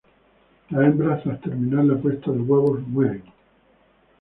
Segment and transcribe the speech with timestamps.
[0.71, 3.21] Las hembras tras terminar la puesta de huevos mueren.